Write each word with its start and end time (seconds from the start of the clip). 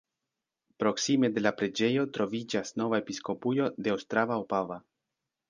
Proksime 0.83 1.29
de 1.35 1.43
la 1.43 1.51
preĝejo 1.59 2.05
troviĝas 2.15 2.73
nova 2.83 3.01
episkopujo 3.05 3.69
de 3.85 3.95
Ostrava-Opava. 3.99 4.81